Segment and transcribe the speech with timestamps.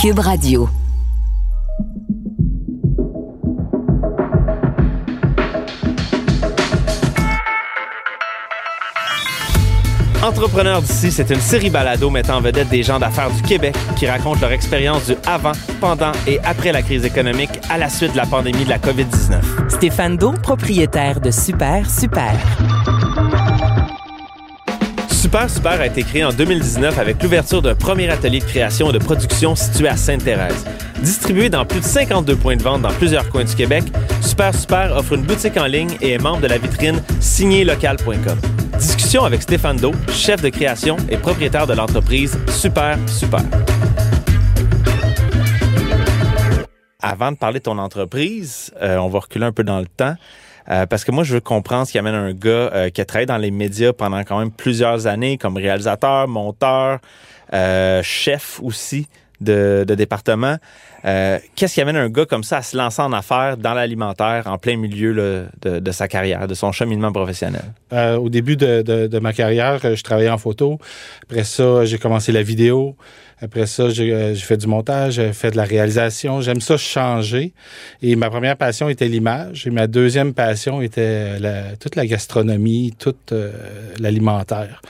[0.00, 0.68] Cube Radio.
[10.22, 14.06] Entrepreneurs d'ici, c'est une série balado mettant en vedette des gens d'affaires du Québec qui
[14.06, 18.18] racontent leur expérience du avant, pendant et après la crise économique à la suite de
[18.18, 19.68] la pandémie de la COVID-19.
[19.68, 22.34] Stéphane Do, propriétaire de Super Super.
[25.28, 28.94] Super Super a été créé en 2019 avec l'ouverture d'un premier atelier de création et
[28.94, 30.64] de production situé à Sainte-Thérèse.
[31.02, 33.84] Distribué dans plus de 52 points de vente dans plusieurs coins du Québec,
[34.22, 38.38] Super Super offre une boutique en ligne et est membre de la vitrine signélocal.com.
[38.78, 43.42] Discussion avec Stéphane Do, chef de création et propriétaire de l'entreprise Super Super.
[47.02, 50.14] Avant de parler de ton entreprise, euh, on va reculer un peu dans le temps.
[50.70, 53.04] Euh, parce que moi, je veux comprendre ce qui amène un gars euh, qui a
[53.04, 57.00] travaillé dans les médias pendant quand même plusieurs années comme réalisateur, monteur,
[58.02, 59.08] chef aussi
[59.40, 60.56] de, département.
[61.04, 64.44] Euh, qu'est-ce qui amène un gars comme ça à se lancer en affaires dans l'alimentaire
[64.46, 67.62] en plein milieu de, sa carrière, de son cheminement professionnel?
[67.92, 70.78] Euh, au début de, ma carrière, je travaillais en photo.
[71.22, 72.96] Après ça, j'ai commencé la vidéo.
[73.40, 76.40] Après ça, j'ai euh, fait du montage, j'ai fait de la réalisation.
[76.40, 77.52] J'aime ça changer.
[78.02, 79.66] Et ma première passion était l'image.
[79.66, 83.52] Et ma deuxième passion était la, toute la gastronomie, toute euh,
[84.00, 84.82] l'alimentaire.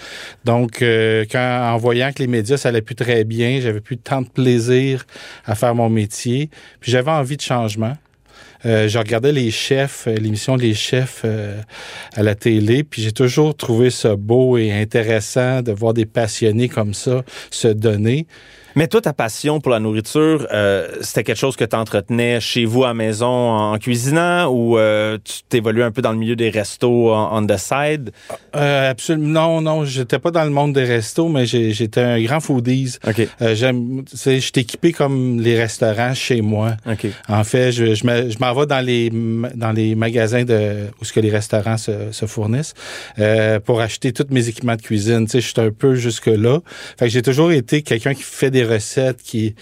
[0.45, 4.23] Donc, euh, en voyant que les médias, ça allait plus très bien, j'avais plus tant
[4.23, 5.05] de plaisir
[5.45, 6.49] à faire mon métier.
[6.81, 7.97] Puis j'avais envie de changement.
[8.67, 11.61] Euh, je regardais les chefs, euh, l'émission Les chefs euh,
[12.15, 16.69] à la télé, puis j'ai toujours trouvé ça beau et intéressant de voir des passionnés
[16.69, 18.27] comme ça se donner.
[18.79, 22.65] Mais toi, ta passion pour la nourriture, euh, c'était quelque chose que tu entretenais chez
[22.65, 26.49] vous à maison en, cuisinant ou euh, tu t'évoluais un peu dans le milieu des
[26.49, 28.13] restos on, the side?
[28.55, 29.27] Euh, absolument.
[29.29, 32.99] Non, non, j'étais pas dans le monde des restos, mais j'étais un grand foodies.
[33.05, 33.27] OK.
[33.55, 36.77] j'aime, je suis équipé comme les restaurants chez moi.
[36.89, 37.09] OK.
[37.29, 39.11] En fait, je, je m'en vais dans les,
[39.57, 42.75] dans les magasins de, où ce que les restaurants se, se fournissent
[43.65, 45.25] pour acheter tous mes équipements de cuisine.
[45.25, 46.61] Tu sais, je suis un peu jusque-là.
[46.97, 49.55] Fait que j'ai toujours été quelqu'un qui fait des recettes qui.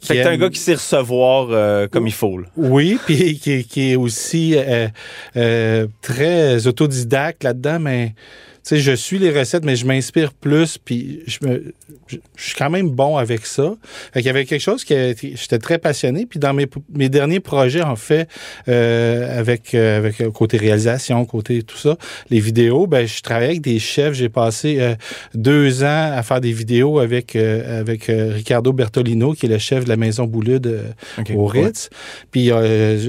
[0.00, 2.40] qui fait que t'es un gars qui sait recevoir euh, comme il faut.
[2.56, 4.88] Oui, puis qui, qui, est aussi euh,
[5.36, 8.14] euh, très autodidacte là-dedans, mais
[8.62, 11.74] sais, je suis les recettes, mais je m'inspire plus, puis je, me,
[12.06, 13.74] je, suis quand même bon avec ça.
[14.12, 14.94] Fait qu'il y avait quelque chose qui
[15.34, 16.26] j'étais très passionné.
[16.26, 18.28] Puis dans mes, mes derniers projets, en fait,
[18.68, 21.96] euh, avec euh, avec euh, côté réalisation, côté tout ça,
[22.30, 24.14] les vidéos, ben je travaillais avec des chefs.
[24.14, 24.94] J'ai passé euh,
[25.34, 29.88] deux ans à faire des vidéos avec avec Ricardo Bertolino, qui est le chef de
[29.88, 30.94] la maison Boulude
[31.34, 31.90] au Ritz.
[32.30, 32.50] Puis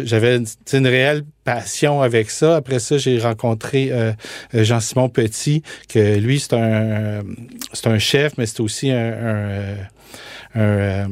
[0.06, 0.40] j'avais
[0.74, 1.24] une réelle
[2.02, 2.58] avec ça.
[2.58, 4.12] Après ça, j'ai rencontré euh,
[4.56, 7.22] euh, Jean-Simon Petit, que lui, c'est un,
[7.74, 9.76] c'est un chef, mais c'est aussi un, euh,
[10.56, 11.08] un,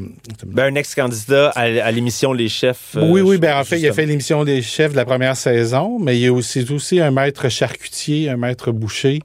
[0.45, 2.95] ben, un ex-candidat à, l'émission Les Chefs.
[2.95, 5.97] oui, oui, ben en fait, il a fait l'émission Les Chefs de la première saison,
[6.00, 9.19] mais il est aussi, aussi un maître charcutier, un maître boucher.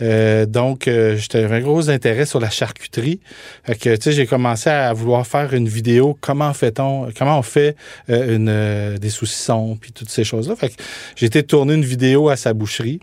[0.00, 3.20] donc, j'étais un gros intérêt sur la charcuterie.
[3.64, 6.16] Fait que, tu sais, j'ai commencé à vouloir faire une vidéo.
[6.20, 7.76] Comment fait-on, comment on fait
[8.08, 10.82] une, des saucissons, puis toutes ces choses fait que
[11.16, 13.00] j'ai été tourner une vidéo à sa boucherie.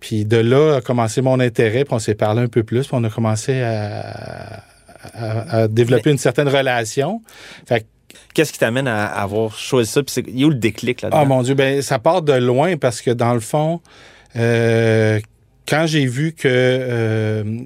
[0.00, 2.90] Puis de là a commencé mon intérêt, puis on s'est parlé un peu plus, puis
[2.92, 4.49] on a commencé à,
[5.68, 7.22] développer une certaine relation.
[7.66, 7.86] Fait
[8.34, 10.02] Qu'est-ce qui t'amène à, avoir choisi ça?
[10.02, 11.22] Puis il y a où le déclic là-dedans?
[11.22, 13.80] Oh mon Dieu, ben ça part de loin parce que dans le fond,
[14.36, 15.20] euh,
[15.68, 17.60] quand j'ai vu que, euh,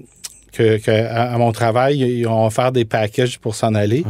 [0.53, 4.03] que, à, mon travail, ils vont faire des packages pour s'en aller,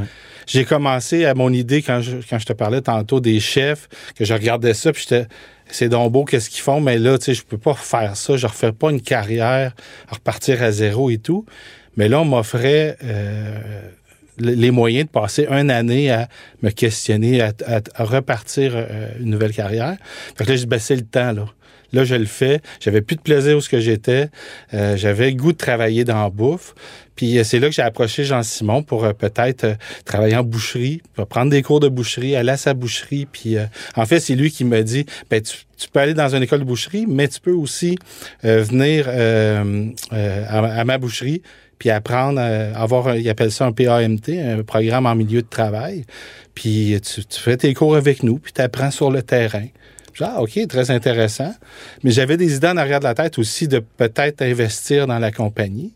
[0.48, 4.25] j'ai commencé à mon idée quand je, quand je te parlais tantôt des chefs, que
[4.25, 5.28] je regardais ça, puis j'étais
[5.68, 8.38] c'est donc beau qu'est-ce qu'ils font, mais là, tu sais, je peux pas faire ça,
[8.38, 9.74] je refais pas une carrière,
[10.10, 11.45] repartir à zéro et tout.
[11.97, 13.59] Mais là, on m'offrait euh,
[14.39, 16.27] les moyens de passer une année à
[16.62, 17.53] me questionner, à,
[17.97, 19.95] repartir euh, une nouvelle carrière.
[20.36, 21.45] Fait que là, j'ai baissé le temps, là.
[21.95, 22.62] Là, je le fais.
[22.81, 24.30] J'avais plus de plaisir où ce que j'étais.
[24.74, 26.75] Euh, j'avais le goût de travailler dans la bouffe.
[27.15, 31.25] Puis euh, c'est là que j'ai approché Jean-Simon pour euh, peut-être travailler en boucherie, pour
[31.27, 33.27] prendre des cours de boucherie, aller à sa boucherie.
[33.31, 33.56] Puis
[33.95, 36.65] en fait, c'est lui qui m'a dit, ben, tu, peux aller dans une école de
[36.65, 37.97] boucherie, mais tu peux aussi
[38.44, 39.07] venir
[40.12, 41.42] à, ma boucherie
[41.77, 46.06] puis apprendre à avoir, ils appellent ça un PAMT, un programme en milieu de travail.
[46.54, 49.68] Puis tu, fais tes cours avec nous, puis tu apprends sur le terrain.
[50.22, 51.54] Ah, OK, très intéressant.
[52.04, 55.31] Mais j'avais des idées en arrière de la tête aussi de peut-être investir dans la
[55.31, 55.94] compagnie.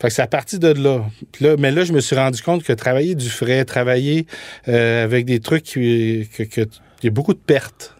[0.00, 1.04] Fait que c'est à partir de là.
[1.40, 1.56] là.
[1.58, 4.26] Mais là, je me suis rendu compte que travailler du frais, travailler
[4.68, 6.60] euh, avec des trucs qui, que,
[7.02, 7.96] y a beaucoup de pertes.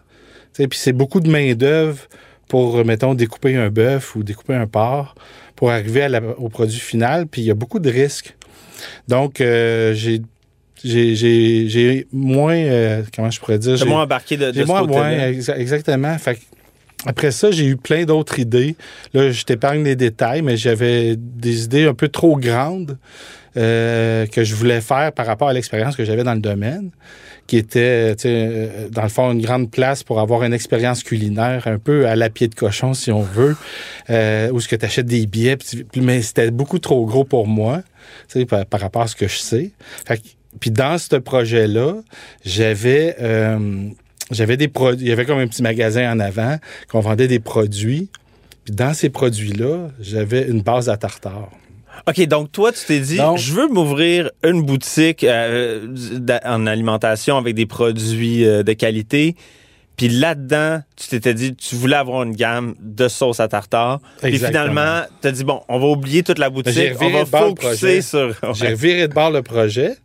[0.53, 2.07] Puis c'est beaucoup de main-d'œuvre
[2.47, 5.15] pour, mettons, découper un bœuf ou découper un porc
[5.61, 7.27] pour arriver à la, au produit final.
[7.27, 8.35] Puis il y a beaucoup de risques.
[9.07, 10.23] Donc, euh, j'ai
[10.83, 13.77] j'ai moins, euh, comment je pourrais dire?
[13.77, 16.17] J'ai moins embarqué de, de J'ai moins, moins, exactement.
[16.17, 16.39] Fait
[17.05, 18.75] après ça, j'ai eu plein d'autres idées.
[19.13, 22.97] Là, je t'épargne les détails, mais j'avais des idées un peu trop grandes
[23.55, 26.89] euh, que je voulais faire par rapport à l'expérience que j'avais dans le domaine,
[27.51, 31.79] qui était, euh, dans le fond, une grande place pour avoir une expérience culinaire un
[31.79, 33.57] peu à la pied de cochon, si on veut,
[34.09, 35.57] euh, où ce que tu achètes des billets,
[35.97, 37.81] mais c'était beaucoup trop gros pour moi,
[38.47, 39.71] par, rapport à ce que je sais.
[40.61, 41.95] Puis dans ce projet-là,
[42.45, 43.89] j'avais euh,
[44.31, 45.07] j'avais des produits.
[45.07, 46.55] Il y avait comme un petit magasin en avant
[46.87, 48.07] qu'on vendait des produits.
[48.63, 51.51] Puis dans ces produits-là, j'avais une base à tartare.
[52.07, 55.87] OK, donc toi, tu t'es dit, je veux m'ouvrir une boutique euh,
[56.45, 59.35] en alimentation avec des produits euh, de qualité.
[59.97, 63.99] Puis là-dedans, tu t'étais dit, tu voulais avoir une gamme de sauce à tartare.
[64.21, 68.01] Puis finalement, tu as dit, bon, on va oublier toute la boutique, on va focuser
[68.01, 68.33] sur...
[68.53, 69.95] J'ai viré de bord le projet.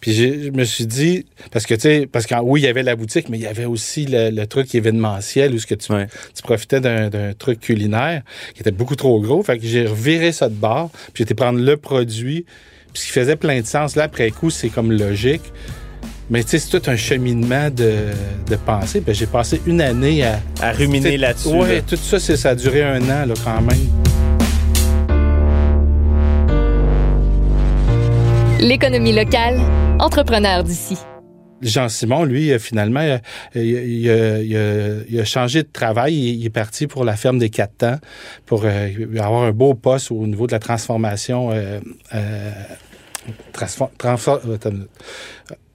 [0.00, 2.82] Puis je me suis dit, parce que tu sais, parce que oui, il y avait
[2.82, 5.88] la boutique, mais il y avait aussi le, truc événementiel où ce que tu,
[6.34, 8.22] tu profitais d'un truc culinaire
[8.54, 9.42] qui était beaucoup trop gros.
[9.42, 12.44] Fait que j'ai reviré ça de bord, puis j'étais prendre le produit,
[12.92, 13.96] puis ce qui faisait plein de sens.
[13.96, 15.42] Là, après coup, c'est comme logique.
[16.28, 18.06] Mais tu sais, c'est tout un cheminement de,
[18.48, 19.00] de pensée.
[19.00, 20.40] Puis j'ai passé une année à...
[20.60, 21.48] À ruminer là-dessus.
[21.52, 23.78] Oui, tout ça, ça a duré un an, là, quand même.
[28.58, 29.60] L'économie locale,
[29.98, 30.96] entrepreneur d'ici.
[31.62, 33.18] Jean-Simon, lui, euh, finalement, euh,
[33.54, 36.14] il, a, changé de travail.
[36.14, 37.98] Il, est parti pour la ferme des quatre temps
[38.44, 38.88] pour euh,
[39.18, 41.50] avoir un beau poste au niveau de la transformation.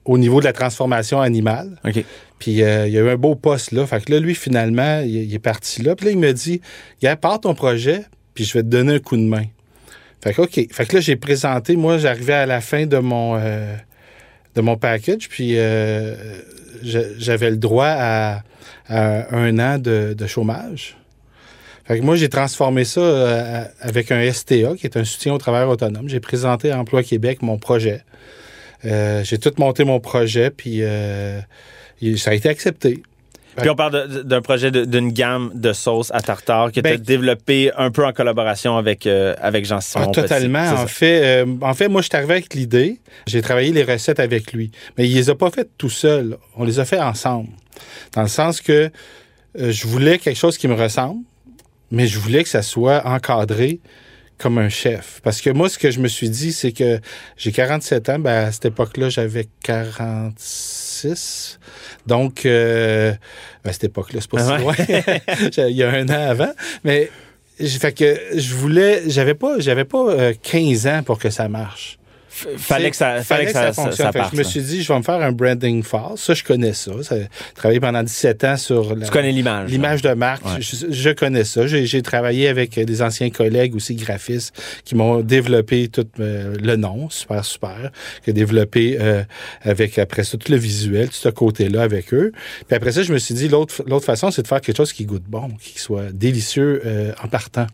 [0.04, 1.78] au niveau de la transformation animale.
[2.38, 3.86] Puis il y a eu un beau poste là.
[3.86, 5.96] Fait que là, lui, finalement, il, est parti là.
[5.96, 6.60] Puis là, il me dit
[7.02, 8.04] Gars, pars ton projet,
[8.34, 9.44] puis je vais te donner un coup de main.
[10.22, 10.68] Fait que, OK.
[10.70, 13.74] Fait que là, j'ai présenté, moi, j'arrivais à la fin de mon, euh,
[14.54, 16.14] de mon package, puis euh,
[16.82, 18.42] j'avais le droit à,
[18.88, 20.96] un an de, chômage.
[21.84, 25.38] Fait que moi, j'ai transformé ça euh, avec un STA, qui est un soutien au
[25.38, 26.08] travail autonome.
[26.08, 28.02] J'ai présenté à Emploi Québec mon projet.
[28.84, 30.82] j'ai tout monté mon projet, puis
[32.16, 33.02] ça a été accepté.
[33.56, 36.98] Puis on parle d'un projet d'une gamme de sauces à tartare que tu as ben,
[36.98, 40.06] développé un peu en collaboration avec, euh, avec Jean-Simon.
[40.08, 40.70] Ah, totalement.
[40.70, 43.00] en, fait, euh, en fait, moi, je suis arrivé avec l'idée.
[43.26, 44.70] J'ai travaillé les recettes avec lui.
[44.96, 46.38] Mais il les a pas faites tout seul.
[46.56, 47.50] On les a fait ensemble.
[48.14, 48.90] Dans le sens que
[49.58, 51.20] euh, je voulais quelque chose qui me ressemble,
[51.90, 53.80] mais je voulais que ça soit encadré
[54.38, 55.20] comme un chef.
[55.22, 57.00] Parce que moi, ce que je me suis dit, c'est que
[57.36, 58.18] j'ai 47 ans.
[58.18, 60.81] Ben, à cette époque-là, j'avais 46.
[62.06, 63.12] Donc, euh,
[63.64, 65.68] à cette époque-là, c'est pas ah si loin.
[65.68, 66.52] Il y a un an avant.
[66.84, 67.10] Mais,
[67.58, 71.98] fait que je voulais, j'avais pas, j'avais pas 15 euh, ans pour que ça marche
[72.32, 74.10] fallait que ça, fallait, que ça, fonctionne.
[74.32, 76.18] je me suis dit, je vais me faire un branding fast.
[76.18, 76.92] Ça, je connais ça.
[77.08, 79.70] J'ai travaillé pendant 17 ans sur tu connais l'image.
[79.70, 80.44] L'image de marque.
[80.60, 81.66] Je, connais ça.
[81.66, 84.54] J'ai travaillé avec des anciens collègues aussi graphistes
[84.84, 87.90] qui m'ont développé tout euh, le nom, super, super,
[88.24, 89.22] qui a développé euh,
[89.62, 92.32] avec après ça tout le visuel, tout ce côté-là avec eux.
[92.66, 95.04] Puis après ça, je me suis dit, l'autre façon, c'est de faire quelque chose qui
[95.04, 97.66] goûte bon, qui soit délicieux euh, en partant.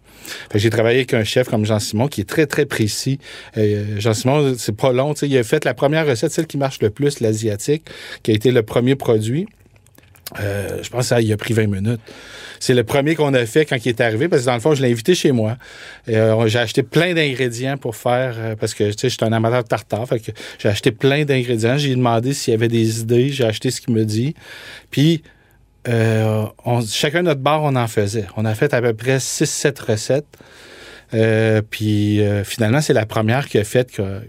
[0.55, 3.19] J'ai travaillé avec un chef comme Jean-Simon qui est très, très précis.
[3.57, 5.15] Jean-Simon, c'est pas long.
[5.15, 7.85] il a fait la première recette, celle qui marche le plus, l'asiatique,
[8.23, 9.47] qui a été le premier produit.
[10.41, 12.01] Euh, je pense que ça il a pris 20 minutes.
[12.61, 14.75] C'est le premier qu'on a fait quand il est arrivé, parce que dans le fond,
[14.75, 15.57] je l'ai invité chez moi.
[16.09, 19.69] Euh, j'ai acheté plein d'ingrédients pour faire, euh, parce que je suis un amateur de
[19.69, 20.07] tartare,
[20.59, 21.79] j'ai acheté plein d'ingrédients.
[21.79, 24.35] J'ai demandé s'il y avait des idées, j'ai acheté ce qu'il me dit.
[24.91, 25.23] Puis,
[25.87, 28.27] on, chacun notre bar, on en faisait.
[28.37, 31.65] On a fait à peu près 6-7 recettes.
[31.71, 34.21] puis finalement, c'est la première qui a fait que,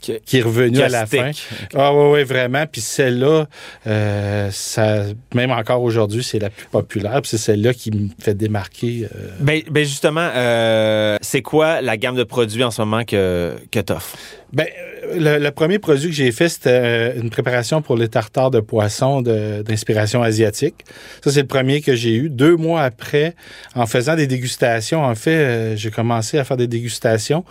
[0.00, 1.20] qui, qui est revenue à la stick.
[1.20, 1.30] fin.
[1.74, 2.64] Ah oui, oui, vraiment.
[2.66, 3.46] Puis celle-là,
[3.86, 5.04] euh, ça,
[5.34, 7.20] même encore aujourd'hui, c'est la plus populaire.
[7.22, 9.06] Puis c'est celle-là qui me fait démarquer.
[9.14, 13.54] euh, Ben, ben justement, euh, c'est quoi la gamme de produits en ce moment que,
[13.70, 14.16] que tu offres?
[14.52, 18.50] Ben, euh, le, le premier produit que j'ai fait, c'était une préparation pour les tartares
[18.50, 20.74] de poisson d'inspiration asiatique.
[21.22, 22.28] Ça, c'est le premier que j'ai eu.
[22.30, 23.34] Deux mois après,
[23.74, 27.44] en faisant des dégustations, en fait, j'ai commencé à faire des dégustations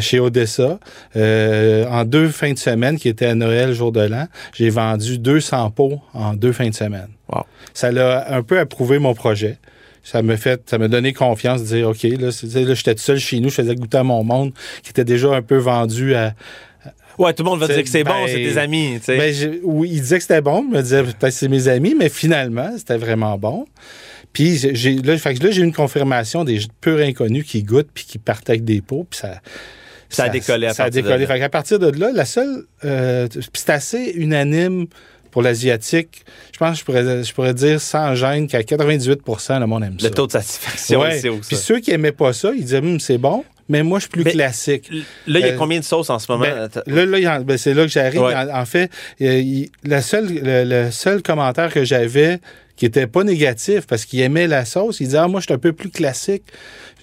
[0.00, 0.78] chez Odessa.
[1.16, 5.18] Euh, en deux fins de semaine, qui étaient à Noël, jour de l'an, j'ai vendu
[5.18, 7.08] 200 pots en deux fins de semaine.
[7.32, 7.42] Wow.
[7.74, 9.58] Ça l'a un peu approuvé mon projet.
[10.02, 13.18] Ça m'a fait, ça m'a donné confiance de dire, OK, là, là j'étais tout seul
[13.18, 14.52] chez nous, je faisais goûter à mon monde,
[14.84, 16.34] qui était déjà un peu vendu à,
[17.18, 18.98] Ouais, tout le monde va dire que c'est bon, ben, c'est tes amis.
[18.98, 19.16] tu sais.
[19.16, 20.62] ben, oui, il disait que c'était bon.
[20.68, 23.64] Il me disait peut-être que c'est mes amis, mais finalement, c'était vraiment bon.
[24.34, 28.50] Puis j'ai- là, j'ai eu une confirmation des purs inconnus qui goûtent puis qui partent
[28.50, 29.06] avec des pots.
[29.08, 29.40] Puis ça,
[30.08, 31.26] Ça a décollé à ça a partir de décollé.
[31.26, 31.34] là.
[31.34, 32.64] Fait qu'à partir de là, la seule.
[32.84, 34.86] euh, c'est assez unanime
[35.30, 36.24] pour l'asiatique.
[36.52, 40.00] Je pense que je pourrais, je pourrais dire sans gêne qu'à 98% le monde aime
[40.00, 40.08] ça.
[40.08, 41.18] le taux de satisfaction, Ouais.
[41.20, 44.04] c'est Puis ceux qui aimaient pas ça, ils disaient Hum, c'est bon, mais moi, je
[44.04, 44.88] suis plus Mais- classique.
[45.26, 46.44] Là, il y a Euh, combien de sauces en ce moment?
[46.46, 48.22] Ben, là, là, ben, c'est là que j'arrive.
[48.22, 48.34] Ouais.
[48.34, 52.38] En, en fait, il- la seule, le, le seul commentaire que j'avais
[52.76, 55.54] qui était pas négatif parce qu'il aimait la sauce, il disait ah, moi je suis
[55.54, 56.44] un peu plus classique.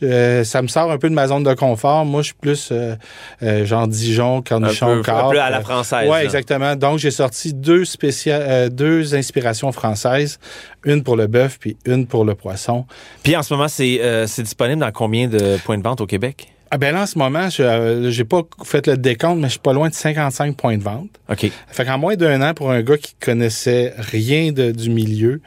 [0.02, 2.04] Euh, ça me sort un peu de ma zone de confort.
[2.04, 2.96] Moi, je suis plus euh,
[3.42, 5.32] euh, genre Dijon, cornichon, carpe.
[5.32, 6.10] peu à la française.
[6.12, 6.76] Oui, exactement.
[6.76, 10.40] Donc, j'ai sorti deux, spécia- euh, deux inspirations françaises,
[10.84, 12.86] une pour le bœuf puis une pour le poisson.
[13.22, 16.50] Puis en ce moment, c'est c'est disponible dans combien de points de vente au Québec?
[16.76, 19.52] Ah ben là, en ce moment, je euh, j'ai pas fait le décompte, mais je
[19.52, 21.10] suis pas loin de 55 points de vente.
[21.30, 21.52] OK.
[21.68, 25.40] Fait qu'en moins d'un an, pour un gars qui connaissait rien de- du milieu,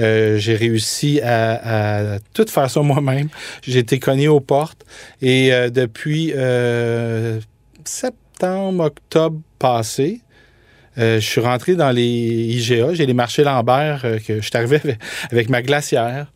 [0.00, 3.28] euh, j'ai réussi à, à tout faire ça moi-même.
[3.62, 4.84] J'ai été cogné aux portes
[5.20, 7.38] et euh, depuis euh,
[7.84, 10.20] septembre, octobre passé,
[10.98, 12.94] euh, je suis rentré dans les IGA.
[12.94, 14.98] J'ai les marchés Lambert euh, que je suis arrivé avec,
[15.30, 16.26] avec ma glacière.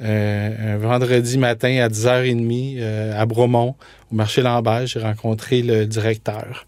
[0.00, 3.74] Euh, un vendredi matin à 10h30 euh, à Bromont,
[4.12, 4.86] au marché Lambert.
[4.86, 6.64] J'ai rencontré le directeur.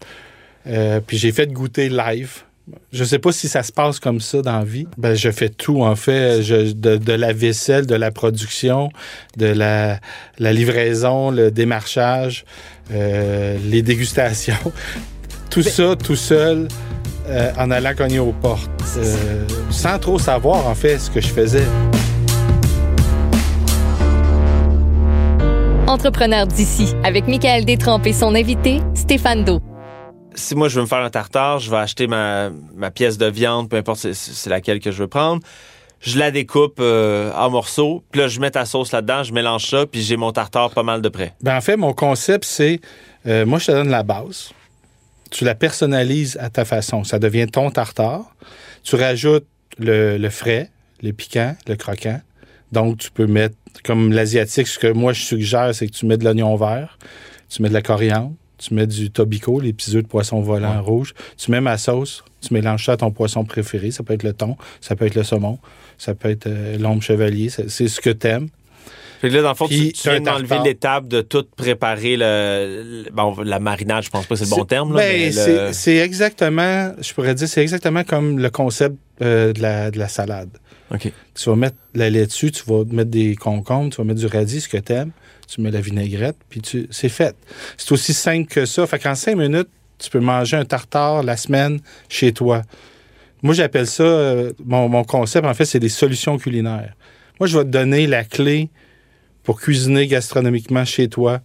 [0.67, 2.39] Euh, puis j'ai fait goûter live.
[2.93, 4.85] Je sais pas si ça se passe comme ça dans la vie.
[4.97, 6.43] Ben, je fais tout, en fait.
[6.43, 8.89] Je- de, de la vaisselle, de la production,
[9.37, 9.99] de la,
[10.37, 12.45] la livraison, le démarchage,
[12.93, 14.53] euh, les dégustations.
[15.49, 16.67] Tout ça, tout seul,
[17.27, 18.69] euh, en allant cogner aux portes.
[18.97, 21.65] Euh, sans trop savoir, en fait, ce que je faisais.
[25.91, 29.59] Entrepreneur d'ici, avec Michael Détrempe et son invité, Stéphane Do.
[30.35, 33.25] Si moi, je veux me faire un tartare, je vais acheter ma, ma pièce de
[33.25, 35.41] viande, peu importe c'est- c'est laquelle que je veux prendre.
[35.99, 39.65] Je la découpe euh, en morceaux, puis là, je mets ta sauce là-dedans, je mélange
[39.67, 41.33] ça, puis j'ai mon tartare pas mal de près.
[41.41, 42.79] Ben, en fait, mon concept, c'est
[43.27, 44.51] euh, moi, je te donne la base.
[45.29, 47.03] Tu la personnalises à ta façon.
[47.03, 48.23] Ça devient ton tartare.
[48.83, 49.45] Tu rajoutes
[49.77, 50.71] le, le frais,
[51.03, 52.21] le piquant, le croquant.
[52.71, 56.17] Donc, tu peux mettre, comme l'asiatique, ce que moi, je suggère, c'est que tu mets
[56.17, 56.97] de l'oignon vert,
[57.49, 60.81] tu mets de la coriandre, tu mets du tobico, les petits œufs de poisson volant
[60.83, 61.13] rouge.
[61.37, 63.89] Tu mets ma sauce, tu mélanges ça à ton poisson préféré.
[63.91, 65.57] Ça peut être le thon, ça peut être le saumon,
[65.97, 67.49] ça peut être euh, l'ombre chevalier.
[67.49, 68.49] C'est ce que t'aimes.
[69.19, 72.17] Fait que là, dans le fond, tu, Puis, tu viens d'enlever l'étape de tout préparer
[72.17, 74.93] le, le- bon, la marinade, je pense pas que c'est le bon terme.
[74.95, 75.31] Ben,
[75.67, 79.99] le- c'est- exactement, je pourrais dire, c'est exactement comme le concept euh, de, la, de
[79.99, 80.49] la salade.
[80.99, 84.61] Tu vas mettre la laitue, tu vas mettre des concombres, tu vas mettre du radis,
[84.61, 85.11] ce que tu aimes,
[85.47, 87.35] tu mets la vinaigrette, puis tu, c'est fait.
[87.77, 88.85] C'est aussi simple que ça.
[88.87, 91.79] Fait qu'en cinq minutes, tu peux manger un tartare la semaine
[92.09, 92.63] chez toi.
[93.43, 96.93] Moi, j'appelle ça, euh, mon, concept, en fait, c'est des solutions culinaires.
[97.39, 98.69] Moi, je vais te donner la clé
[99.43, 101.41] pour cuisiner gastronomiquement chez toi,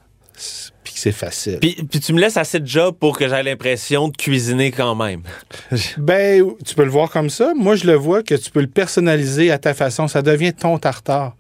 [0.96, 1.58] que c'est facile.
[1.60, 4.94] Puis, puis tu me laisses assez de job pour que j'aie l'impression de cuisiner quand
[4.94, 5.22] même.
[5.98, 7.52] Ben, tu peux le voir comme ça.
[7.56, 10.08] Moi, je le vois que tu peux le personnaliser à ta façon.
[10.08, 11.36] Ça devient ton tartare.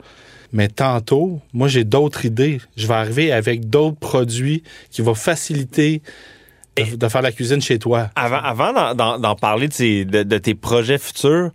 [0.52, 2.60] Mais tantôt, moi, j'ai d'autres idées.
[2.76, 6.02] Je vais arriver avec d'autres produits qui vont faciliter
[6.76, 8.10] de, de faire la cuisine chez toi.
[8.14, 11.50] Avant, avant d'en- parler de, ces- de- de tes projets futurs,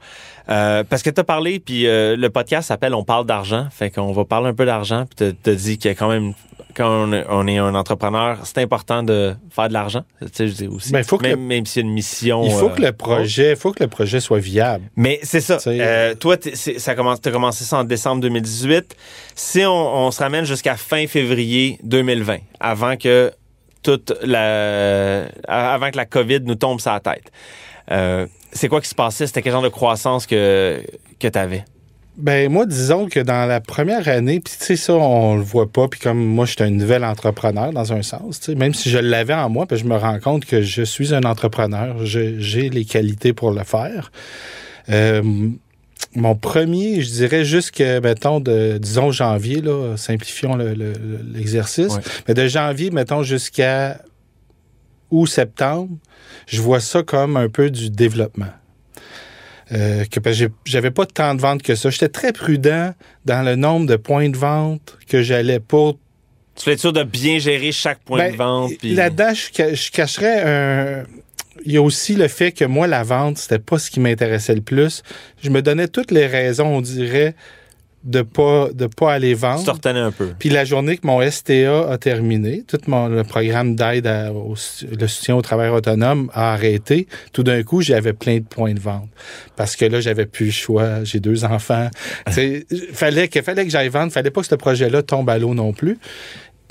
[0.50, 3.90] euh, parce que tu as parlé, puis euh, le podcast s'appelle On parle d'argent, fait
[3.92, 6.34] qu'on va parler un peu d'argent, puis tu as dit qu'il y a quand même,
[6.76, 10.04] quand on est, on est un entrepreneur, c'est important de faire de l'argent.
[10.22, 10.92] Tu sais, je dis aussi.
[10.92, 12.44] Ben, faut que même, le- même s'il y a une mission.
[12.46, 14.86] Il faut euh, que le projet, faut que le projet soit viable.
[14.96, 15.60] Mais c'est ça.
[15.60, 18.96] Sais, Euh, toi, c'est- ça commence, as commencé ça en décembre 2018.
[19.36, 23.32] Si on, on se ramène jusqu'à fin février 2020, avant que
[23.84, 27.32] toute la, avant que la COVID nous tombe sur la tête,
[27.92, 29.28] euh, c'est quoi qui se passait?
[29.28, 30.82] C'était quel genre de croissance que,
[31.20, 31.64] que tu avais?
[32.22, 35.72] Ben moi, disons que dans la première année, puis tu sais ça, on le voit
[35.72, 38.74] pas, puis comme moi, je suis un nouvel entrepreneur dans un sens, tu sais, même
[38.74, 41.98] si je l'avais en moi, puis je me rends compte que je suis un entrepreneur,
[42.06, 44.12] j'ai les qualités pour le faire.
[44.90, 45.22] Euh,
[46.16, 50.94] mon premier, je dirais jusqu'à, mettons, de, disons janvier, là, simplifions le- le-
[51.34, 52.02] l'exercice, Ouais.
[52.28, 54.00] mais de janvier, mettons, jusqu'à
[55.10, 55.90] août, septembre,
[56.48, 58.48] je vois ça comme un peu du développement.
[59.74, 60.20] Euh, que
[60.66, 61.90] j'avais pas tant de ventes que ça.
[61.90, 65.98] J'étais très prudent dans le nombre de points de vente que j'allais pour.
[66.56, 68.72] Tu fais sûr de bien gérer chaque point Ben, de vente.
[68.80, 71.04] puis- Là-dedans, je, je cacherais un.
[71.66, 74.56] Il y a aussi le fait que moi, la vente, c'était pas ce qui m'intéressait
[74.56, 75.04] le plus.
[75.42, 77.36] Je me donnais toutes les raisons, on dirait,
[78.04, 79.72] de pas de pas aller Tu vendre.
[79.72, 80.30] retenais un peu.
[80.40, 84.56] Puis la journée que mon STA a terminé, tout mon, le programme d'aide au
[85.00, 87.08] le soutien au travail autonome a arrêté.
[87.34, 89.10] Tout d'un coup, j'avais plein de points de vente.
[89.56, 91.04] Parce que là, j'avais plus le choix.
[91.04, 91.90] J'ai deux enfants.
[92.34, 94.12] Tu fallait que, fallait que j'aille vendre.
[94.12, 95.98] Fallait pas que ce projet-là tombe à l'eau non plus.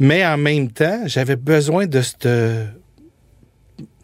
[0.00, 2.26] Mais en même temps, j'avais besoin de cette,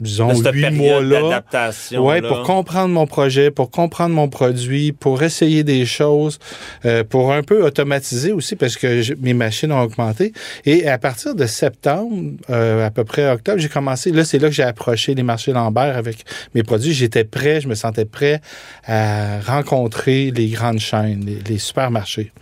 [0.00, 1.20] disons, huit mois-là.
[1.22, 2.04] d'adaptation.
[2.06, 2.28] Ouais, là.
[2.28, 6.38] pour comprendre mon projet, pour comprendre mon produit, pour essayer des choses,
[6.84, 10.32] euh, pour un peu automatiser aussi parce que je- mes machines ont augmenté.
[10.64, 12.14] Et à partir de septembre,
[12.50, 14.10] euh, à peu près octobre, j'ai commencé.
[14.12, 16.24] Là, c'est là que j'ai approché les marchés Lambert avec
[16.54, 16.92] mes produits.
[16.92, 18.40] J'étais prêt, je me sentais prêt
[18.86, 22.32] à rencontrer les grandes chaînes, les, les supermarchés.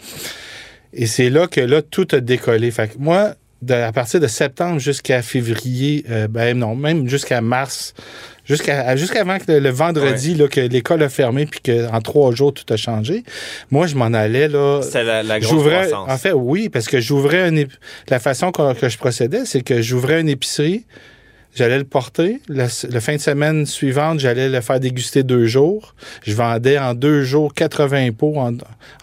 [0.92, 2.70] Et c'est là que là, tout a décollé.
[2.70, 3.34] Fait que moi,
[3.64, 7.94] de- à partir de septembre jusqu'à février, euh, ben non, même jusqu'à mars,
[8.44, 12.52] jusqu'à jusqu'avant que le, le vendredi, là, que l'école a fermé puis qu'en trois jours,
[12.52, 13.24] tout a changé,
[13.70, 14.80] moi, je m'en allais, là.
[14.82, 16.10] C'est la, la grosse J'ouvrais, croissance.
[16.10, 17.70] en fait, oui, parce que j'ouvrais un ép-
[18.08, 20.84] la façon que, que je procédais, c'est que j'ouvrais une épicerie,
[21.54, 22.40] j'allais le porter.
[22.48, 22.66] Le
[23.00, 25.94] fin de semaine suivante, j'allais le faire déguster deux jours.
[26.24, 28.52] Je vendais en deux jours 80 pots en,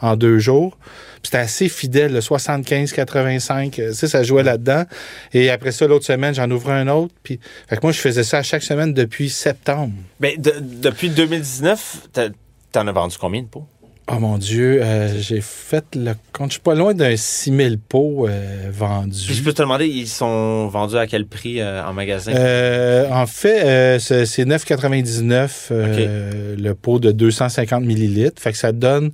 [0.01, 0.77] en deux jours.
[1.23, 4.85] C'était assez fidèle, le 75-85, euh, ça jouait là-dedans.
[5.33, 7.13] Et après ça, l'autre semaine, j'en ouvrais un autre.
[7.23, 9.93] Puis, fait que moi, je faisais ça à chaque semaine depuis septembre.
[10.19, 12.29] Ben, de- depuis 2019, t'as-
[12.71, 13.67] t'en as vendu combien de pots?
[14.13, 16.49] Oh mon Dieu, euh, j'ai fait le compte.
[16.49, 19.25] Je suis pas loin d'un 6000 pots euh, vendus.
[19.25, 22.33] Puis je peux te demander, ils sont vendus à quel prix euh, en magasin?
[22.33, 28.41] Euh, en fait, c'est c'est 9,99 euh, le pot de 250 millilitres.
[28.41, 29.11] Fait que ça donne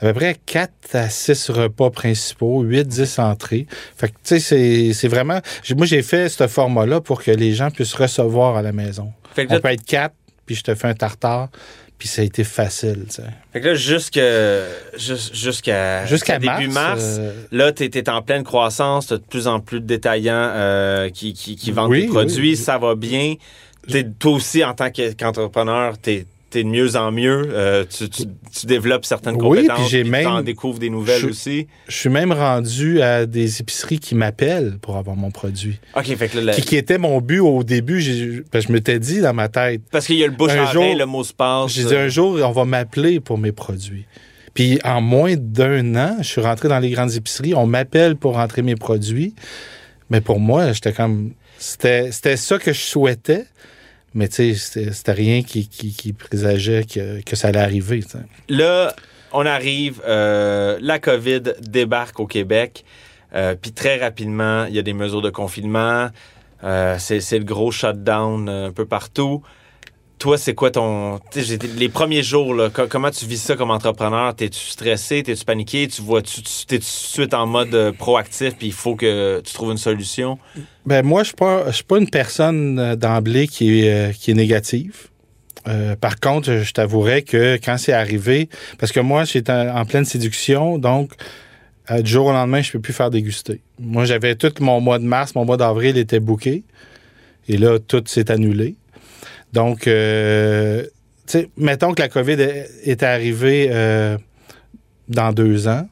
[0.00, 3.66] à peu près 4 à 6 repas principaux, 8-10 entrées.
[3.96, 5.40] Fait que, tu sais, c'est- vraiment...
[5.76, 9.12] Moi, j'ai fait ce format-là pour que les gens puissent recevoir à la maison.
[9.34, 10.14] Fait que On là, peut être 4,
[10.46, 11.48] puis je te fais un tartare,
[12.00, 13.22] puis ça a été facile, tu sais.
[13.52, 14.64] fait que là, jusqu'à
[16.06, 19.60] Jusqu'à début mars, euh, là, tu es, en pleine croissance, tu as de plus en
[19.60, 22.56] plus de détaillants euh, qui, qui, qui vendent Oui, tes produits, oui.
[22.56, 23.34] ça va bien.
[23.88, 27.48] T'es- toi aussi, en tant que- qu'entrepreneur, tu es, de mieux en mieux.
[27.52, 30.90] Euh, tu, tu- tu développes certaines Oui, compétences, puis j'ai tu même- en découvres des
[30.90, 31.66] nouvelles je- aussi.
[31.88, 35.78] je suis même rendu à des épiceries qui m'appellent pour avoir mon produit.
[35.96, 38.44] OK, fait que là, la- Qui, qui était mon but au début.
[38.50, 40.64] parce que je m'étais dit dans ma tête, parce qu'il y a le bouche un
[40.64, 41.72] à jour, le mot se passe.
[41.72, 44.06] j'ai dit un jour, on va m'appeler pour mes produits.
[44.52, 47.54] Puis en moins d'un an, je suis rentré dans les grandes épiceries.
[47.54, 49.34] On m'appelle pour rentrer mes produits.
[50.10, 51.32] Mais pour moi, j'étais comme.
[51.58, 53.44] C'était ça que je souhaitais.
[54.14, 58.02] Mais tu sais, c'était- rien qui, qui, présageait que, que ça allait arriver.
[58.48, 58.94] Là,
[59.32, 62.84] on arrive, euh, la COVID débarque au Québec,
[63.34, 66.08] euh, puis très rapidement, il y a des mesures de confinement,
[66.64, 69.42] euh, c'est le gros shutdown un peu partout.
[70.20, 71.18] Toi, c'est quoi ton...
[71.78, 74.34] Les premiers jours, là, co- comment tu vis ça comme entrepreneur?
[74.34, 75.22] T'es-tu stressé?
[75.22, 75.88] T'es-tu paniqué?
[75.88, 76.42] Tu vois-tu...
[76.42, 79.70] tu- T'es-tu tout de suite en mode euh, proactif, puis il faut que tu trouves
[79.72, 80.38] une solution?
[80.84, 81.32] Ben moi, je
[81.68, 85.08] je suis pas une personne euh, d'emblée qui est, euh, qui est négative.
[86.00, 90.78] Par contre, je t'avouerais que quand c'est arrivé, parce que moi, j'étais en pleine séduction,
[90.78, 91.12] donc
[91.90, 93.60] du jour au lendemain, je peux plus faire déguster.
[93.78, 96.64] Moi, j'avais tout mon mois de mars, mon mois d'avril était booké,
[97.46, 98.76] et là, tout s'est annulé.
[99.52, 100.84] Donc, euh,
[101.56, 102.40] mettons que la COVID
[102.84, 104.16] est- arrivée euh,
[105.08, 105.88] dans deux ans,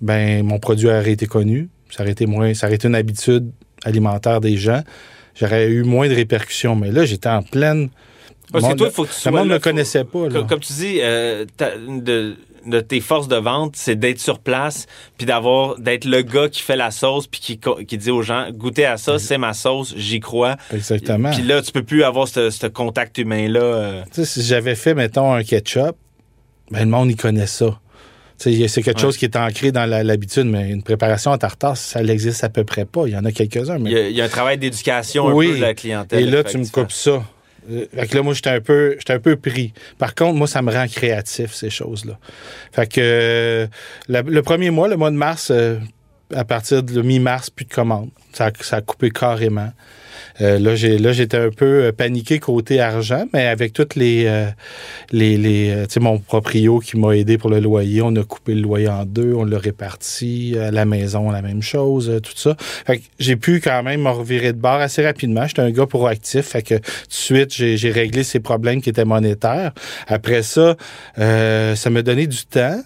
[0.00, 3.50] ben mon produit aurait été connu, ça aurait été moins, ça aurait été une habitude
[3.84, 4.82] alimentaire des gens,
[5.34, 6.74] j'aurais eu moins de répercussions.
[6.76, 7.90] Mais là, j'étais en pleine.
[8.52, 10.28] Parce que toi, il faut que tu le sois monde ne là, faut- connaissait pas.
[10.28, 10.42] Là.
[10.48, 14.86] Comme, tu dis, euh, de, de tes forces de vente, c'est d'être sur place,
[15.18, 18.46] puis d'avoir d'être le gars qui fait la sauce, puis qui, qui dit aux gens,
[18.52, 20.56] goûtez à ça, c'est ma sauce, j'y crois.
[20.72, 21.30] Exactement.
[21.30, 23.60] Puis là, tu peux plus avoir ce, contact humain-là.
[23.60, 24.02] euh.
[24.12, 25.96] Tu sais, si j'avais fait, mettons, un ketchup,
[26.70, 27.78] ben, le monde, il connaît ça.
[28.36, 29.00] C'est quelque Ouais.
[29.00, 32.64] chose qui est ancré dans l'habitude, mais une préparation en tartare, ça n'existe à peu
[32.64, 33.06] près pas.
[33.06, 33.76] Il y en a quelques-uns.
[33.76, 33.90] Il Mais...
[33.92, 35.50] y, a, il y a un travail d'éducation un Oui.
[35.50, 36.20] peu de la clientèle.
[36.22, 37.22] Et là, tu me coupes ça.
[37.70, 39.72] Euh, Fait que là, moi, j'étais un peu, j'étais un peu pris.
[39.98, 42.18] Par contre, moi, ça me rend créatif, ces choses-là.
[42.72, 43.66] Fait que euh,
[44.08, 45.78] le premier mois, le mois de mars, euh,
[46.32, 48.10] à partir de mi-mars, plus de commandes.
[48.32, 49.70] Ça, a- coupé carrément.
[50.40, 54.24] Euh, là, j'ai, là, j'étais un peu euh, paniqué côté argent, mais avec toutes les,
[54.26, 54.46] euh,
[55.12, 55.36] les,
[55.86, 58.88] tu sais, mon proprio qui m'a aidé pour le loyer, on a coupé le loyer
[58.88, 62.56] en deux, on l'a réparti, la maison, la même chose, tout ça.
[62.58, 65.46] Fait que j'ai pu quand même me revirer de bord assez rapidement.
[65.46, 69.04] J'étais un gars proactif, fait que tout de suite, j'ai, réglé ces problèmes qui étaient
[69.04, 69.72] monétaires.
[70.08, 70.76] Après ça,
[71.16, 72.82] ça m'a donné du temps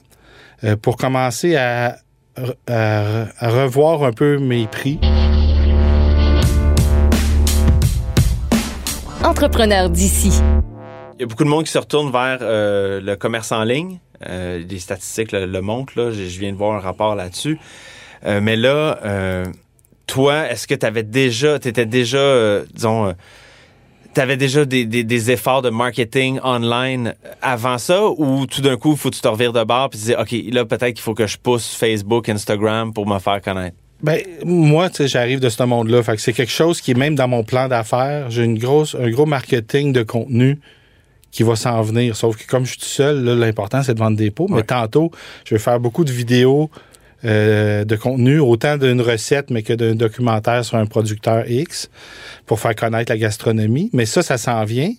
[0.82, 1.96] pour commencer à,
[2.66, 4.98] à, à revoir un peu mes prix.
[9.24, 10.40] Entrepreneur d'ici.
[11.16, 13.98] Il y a beaucoup de monde qui se retourne vers euh, le commerce en ligne.
[14.28, 15.92] Euh, les statistiques le, le montrent.
[15.96, 16.10] Là.
[16.10, 17.58] Je, je viens de voir un rapport là-dessus.
[18.24, 19.44] Euh, mais là, euh,
[20.06, 23.14] toi, est-ce que tu avais déjà, tu étais déjà, euh, disons,
[24.18, 28.76] tu avais déjà des, des- des efforts de marketing online avant ça ou tout d'un
[28.76, 30.94] coup, il faut que tu te revires de bord et tu dis, OK, là, peut-être
[30.94, 33.76] qu'il faut que je pousse Facebook, Instagram pour me faire connaître?
[34.02, 36.02] Ben, moi, tu sais, j'arrive de ce monde-là.
[36.02, 38.28] Fait que c'est quelque chose qui est même dans mon plan d'affaires.
[38.30, 40.58] J'ai une grosse, un gros marketing de contenu
[41.30, 42.16] qui va s'en venir.
[42.16, 44.46] Sauf que comme je suis tout seul, là, l'important, c'est de vendre des pots.
[44.48, 44.62] Mais Ouais.
[44.64, 45.10] tantôt,
[45.44, 46.70] je vais faire beaucoup de vidéos
[47.24, 51.90] euh, de contenu, autant d'une recette, mais que d'un documentaire sur un producteur X
[52.46, 53.90] pour faire connaître la gastronomie.
[53.92, 54.92] Mais ça, ça s'en vient.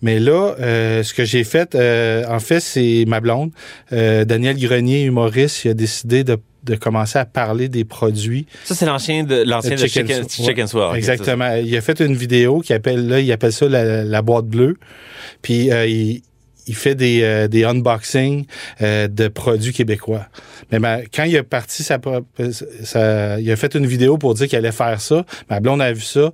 [0.00, 3.50] Mais là, euh, ce que j'ai fait, euh, en fait, c'est ma blonde,
[3.90, 8.86] Daniel Grenier, humoriste, il a décidé de, de commencer à parler des produits Ça, c'est
[8.86, 10.24] l'ancien de, l'ancien de Chicken.
[10.24, 11.54] Ok, Exactement.
[11.56, 14.76] Il a fait une vidéo qui appelle là, il appelle ça la, la boîte bleue.
[15.42, 16.22] Puis euh, il,
[16.66, 18.44] il fait des, euh, des unboxings
[18.80, 20.26] euh, de produits québécois.
[20.70, 21.98] Mais ma- quand il a parti sa,
[22.84, 25.24] sa- il a fait une vidéo pour dire qu'il allait faire ça.
[25.50, 26.30] Ma blonde a vu ça.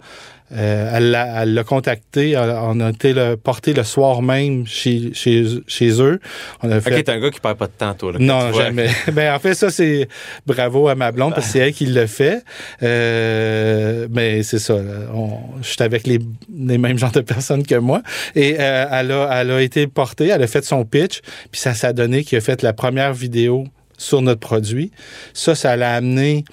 [0.52, 2.36] Euh, elle l'a elle l'a contacté.
[2.36, 6.20] On a été le, porté le soir même chez, chez, chez eux.
[6.62, 8.12] On a OK, fait t'es un gars qui perd pas de temps, toi.
[8.12, 8.88] Là, non, jamais.
[9.12, 10.08] ben, en fait, ça, c'est
[10.46, 12.42] bravo à ma blonde parce que c'est elle qui le fait.
[12.82, 14.76] Euh, mais c'est ça.
[15.14, 16.18] On- Je suis avec les,
[16.56, 18.02] les mêmes genres de personnes que moi.
[18.34, 21.74] Et euh, elle, a, elle a été portée, elle a fait son pitch, puis ça
[21.74, 23.64] s'est donné qu'il a fait la première vidéo
[23.96, 24.92] sur notre produit.
[25.34, 26.44] Ça, ça l'a amené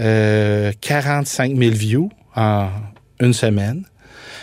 [0.00, 2.68] euh, 45 000 views en
[3.20, 3.84] une semaine.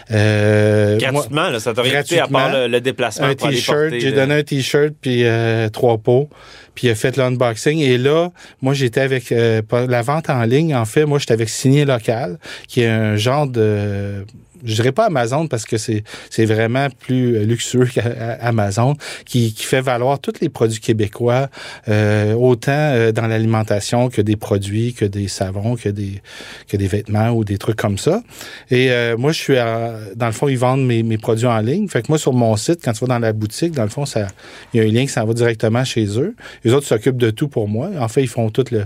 [0.10, 3.94] Euh, moi- Gratuitement, là, ça t'a rien coûté à part le, le déplacement un t-shirt.
[4.00, 6.30] J'ai donné un t-shirt puis euh, trois pots.
[6.76, 7.80] Puis il a fait l'unboxing.
[7.80, 8.30] Et là,
[8.62, 10.76] moi, j'étais avec euh, la vente en ligne.
[10.76, 14.26] En fait, moi, j'étais avec Signé Local, qui est un genre de.
[14.63, 18.95] Je dirais pas Amazon parce que c'est vraiment plus euh, luxueux qu'Amazon,
[19.26, 21.50] qui, qui fait valoir tous les produits québécois,
[21.89, 26.21] euh, autant euh, dans l'alimentation que des produits, que des savons, que des
[26.67, 28.21] que des vêtements ou des trucs comme ça.
[28.69, 31.60] Et euh, moi, je suis à- dans le fond, ils vendent mes, mes produits en
[31.60, 31.88] ligne.
[31.88, 34.06] Fait que moi, sur mon site, quand tu vas dans la boutique, dans le fond,
[34.06, 34.28] ça,
[34.74, 36.36] il y a un lien qui s'en va directement chez eux.
[36.63, 37.89] Les autres s'occupent de tout pour moi.
[38.00, 38.86] En fait, ils font tout le, dans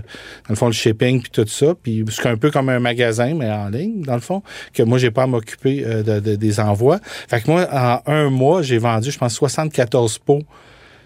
[0.50, 1.74] le fond, le shipping puis tout ça.
[1.82, 4.98] Puis c'est un peu comme un magasin, mais en ligne, dans le fond, que moi,
[4.98, 6.98] j'ai pas à m'occuper euh, de, de- des envois.
[7.28, 10.40] Fait que moi, en un mois, j'ai vendu, je pense, 74 pots.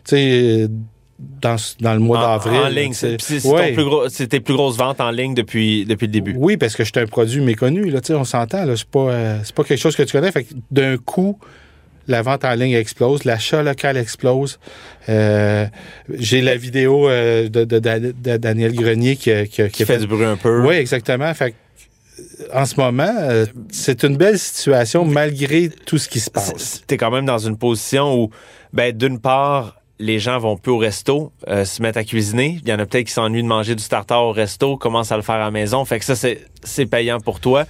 [0.04, 0.68] Tu sais,
[1.42, 2.60] dans, dans le mois d'avril.
[2.60, 2.92] en ligne.
[2.94, 3.72] C'est Ouais.
[3.72, 6.34] plus gros- tes plus grosses ventes en ligne depuis, depuis le début.
[6.38, 9.64] Oui, parce que je suis un produit méconnu, là, on s'entend, c'est pas, euh, pas
[9.64, 10.32] quelque chose que tu connais.
[10.32, 11.38] Fait que d'un coup,
[12.08, 14.58] la vente en ligne explose, l'achat local explose.
[15.10, 15.66] Euh,
[16.18, 19.30] j'ai la vidéo euh, de, de- de- de Daniel Grenier qui,
[19.84, 20.66] fait du bruit un peu.
[20.66, 21.32] Oui, exactement.
[21.34, 21.56] Fait que,
[22.52, 26.82] en ce moment, euh, c'est une belle situation malgré tout ce qui se passe.
[26.86, 28.30] T'es quand même dans une position où,
[28.72, 32.58] ben, d'une part, les gens vont plus au resto, euh, se mettre à cuisiner.
[32.62, 35.16] Il y en a peut-être qui s'ennuient de manger du tartare au resto, commencent à
[35.16, 35.84] le faire à la maison.
[35.84, 37.66] Fait que ça, c'est payant pour toi.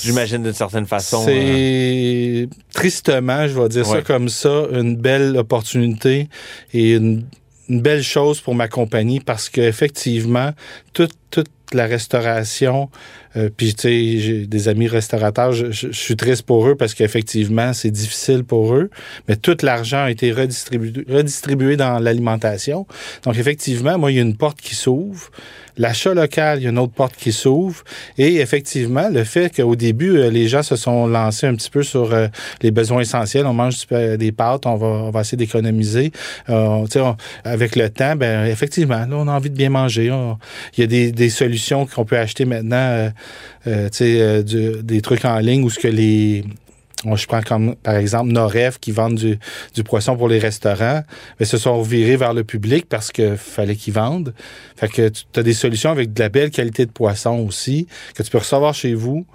[0.00, 1.24] J'imagine d'une certaine façon.
[1.28, 6.28] euh, C'est tristement, je vais dire ça comme ça, une belle opportunité
[6.72, 7.24] et une,
[7.68, 10.52] une belle chose pour ma compagnie parce qu'effectivement,
[10.92, 12.90] toute, toute la restauration,
[13.36, 17.72] euh, puis tu sais, j'ai des amis restaurateurs, je, suis triste pour eux parce qu'effectivement,
[17.72, 18.90] c'est difficile pour eux,
[19.28, 22.86] mais tout l'argent a été redistribué, redistribué dans l'alimentation.
[23.24, 25.30] Donc effectivement, moi, il y a une porte qui s'ouvre.
[25.78, 27.82] L'achat local, il y a une autre porte qui s'ouvre.
[28.18, 31.82] Et effectivement, le fait qu'au début, euh, les gens se sont lancés un petit peu
[31.82, 32.26] sur euh,
[32.62, 33.46] les besoins essentiels.
[33.46, 36.12] On mange des pâtes, on va, essayer d'économiser.
[36.48, 36.84] Euh,
[37.44, 40.12] avec le temps, ben effectivement, là, on a envie de bien manger.
[40.76, 43.10] Il y a des, solutions qu'on peut acheter maintenant,
[43.66, 46.44] euh, des trucs en ligne où ce que les
[47.04, 49.38] je prends comme, par exemple, Noref qui vendent du,
[49.74, 51.02] du poisson pour les restaurants,
[51.38, 54.34] mais se sont virés vers le public parce qu'il fallait qu'ils vendent.
[54.76, 58.22] Fait que tu as des solutions avec de la belle qualité de poisson aussi, que
[58.22, 59.26] tu peux recevoir chez vous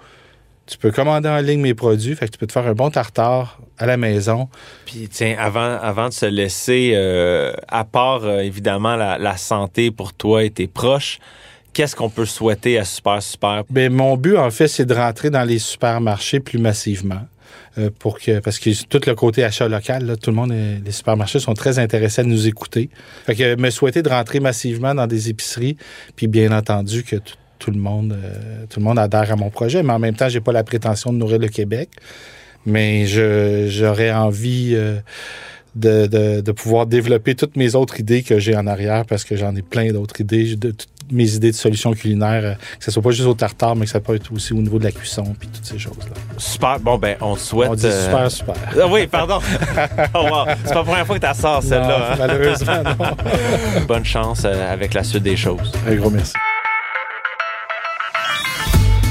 [0.66, 2.90] Tu peux commander en ligne mes produits, fait que tu peux te faire un bon
[2.90, 4.48] tartare à la maison.
[4.86, 9.90] Puis tiens, avant, avant de se laisser, euh, à part euh, évidemment la, la santé
[9.90, 11.18] pour toi et tes proches,
[11.74, 13.64] qu'est-ce qu'on peut souhaiter à Super Super?
[13.68, 17.22] Ben, mon but, en fait, c'est de rentrer dans les supermarchés plus massivement.
[17.78, 21.40] Euh, pour que, parce que tout le côté achat local, tout le monde, les supermarchés
[21.40, 22.90] sont très intéressés à nous écouter.
[23.26, 25.76] Fait que me souhaiter de rentrer massivement dans des épiceries,
[26.16, 27.16] puis bien entendu que
[27.58, 30.52] tout, le monde, euh, tout adhère à mon projet, mais en même temps, j'ai pas
[30.52, 31.88] la prétention de nourrir le Québec,
[32.66, 34.98] mais je, j'aurais envie euh,
[35.76, 39.36] de, de, de pouvoir développer toutes mes autres idées que j'ai en arrière, parce que
[39.36, 42.90] j'en ai plein d'autres idées, de toutes mes idées de solutions culinaires, euh, que ce
[42.90, 44.92] soit pas juste au tartare, mais que ça peut être aussi au niveau de la
[44.92, 46.14] cuisson, puis toutes ces choses-là.
[46.38, 46.80] Super.
[46.80, 47.70] Bon, ben, on te souhaite.
[47.70, 48.54] On dit euh, super, super.
[48.80, 49.38] Ah oui, pardon.
[50.14, 50.44] oh, wow.
[50.64, 52.12] C'est pas la première fois que tu sors celle-là.
[52.12, 52.16] Hein?
[52.18, 53.84] Malheureusement, non.
[53.86, 55.72] Bonne chance euh, avec la suite des choses.
[55.86, 56.34] Un gros merci.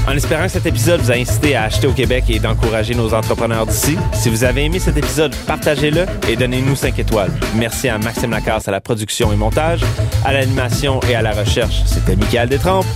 [0.06, 3.14] En espérant que cet épisode vous a incité à acheter au Québec et d'encourager nos
[3.14, 7.30] entrepreneurs d'ici, si vous avez aimé cet épisode, partagez-le et donnez-nous 5 étoiles.
[7.56, 9.80] Merci à Maxime Lacasse à la production et montage,
[10.24, 11.82] à l'animation et à la recherche.
[11.86, 12.86] C'était Michael Détrempe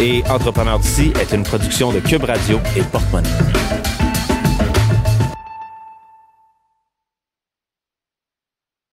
[0.00, 3.28] et Entrepreneurs d'ici est une production de Cube Radio et Porte-Monnaie.